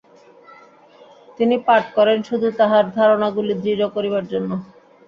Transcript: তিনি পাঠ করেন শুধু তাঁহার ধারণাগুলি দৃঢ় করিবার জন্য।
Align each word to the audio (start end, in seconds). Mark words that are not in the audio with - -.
তিনি 1.37 1.55
পাঠ 1.67 1.83
করেন 1.95 2.17
শুধু 2.29 2.47
তাঁহার 2.59 2.85
ধারণাগুলি 2.97 3.53
দৃঢ় 3.63 3.85
করিবার 3.95 4.23
জন্য। 4.31 4.49